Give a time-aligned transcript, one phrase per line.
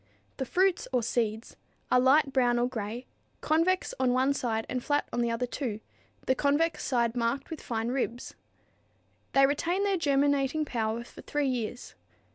[0.37, 1.55] The fruits or "seeds"
[1.91, 3.05] are light brown or gray,
[3.41, 5.79] convex on one side and flat on the other two,
[6.25, 8.33] the convex side marked with fine ribs.
[9.33, 11.93] They retain their germinating power for three years.